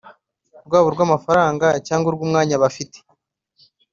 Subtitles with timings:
[0.65, 2.97] rwaba urw’amafaranga cyangwa urw’umwanya bafite